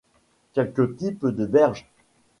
Quelques 0.53 0.97
types 0.97 1.27
de 1.27 1.45
berges.. 1.45 1.85